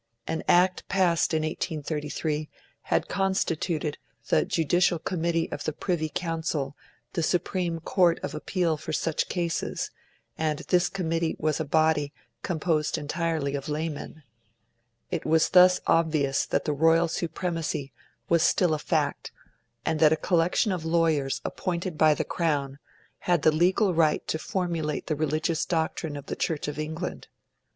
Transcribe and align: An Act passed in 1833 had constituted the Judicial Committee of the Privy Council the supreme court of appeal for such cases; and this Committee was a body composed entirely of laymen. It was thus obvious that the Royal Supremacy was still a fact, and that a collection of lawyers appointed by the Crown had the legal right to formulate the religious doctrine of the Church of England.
An 0.25 0.41
Act 0.47 0.87
passed 0.89 1.31
in 1.31 1.43
1833 1.43 2.49
had 2.89 3.07
constituted 3.07 3.99
the 4.29 4.45
Judicial 4.45 4.97
Committee 4.97 5.47
of 5.51 5.63
the 5.65 5.73
Privy 5.73 6.09
Council 6.09 6.75
the 7.13 7.21
supreme 7.21 7.79
court 7.79 8.19
of 8.23 8.33
appeal 8.33 8.77
for 8.77 8.93
such 8.93 9.29
cases; 9.29 9.91
and 10.39 10.57
this 10.69 10.89
Committee 10.89 11.35
was 11.37 11.59
a 11.59 11.63
body 11.65 12.11
composed 12.41 12.97
entirely 12.97 13.53
of 13.53 13.69
laymen. 13.69 14.23
It 15.11 15.23
was 15.23 15.49
thus 15.49 15.79
obvious 15.85 16.47
that 16.47 16.65
the 16.65 16.73
Royal 16.73 17.07
Supremacy 17.07 17.93
was 18.27 18.41
still 18.41 18.73
a 18.73 18.79
fact, 18.79 19.31
and 19.85 19.99
that 19.99 20.11
a 20.11 20.17
collection 20.17 20.71
of 20.71 20.83
lawyers 20.83 21.41
appointed 21.45 21.95
by 21.95 22.15
the 22.15 22.25
Crown 22.25 22.79
had 23.29 23.43
the 23.43 23.51
legal 23.51 23.93
right 23.93 24.27
to 24.29 24.39
formulate 24.39 25.05
the 25.05 25.15
religious 25.15 25.63
doctrine 25.63 26.17
of 26.17 26.25
the 26.25 26.35
Church 26.35 26.67
of 26.67 26.79
England. 26.79 27.27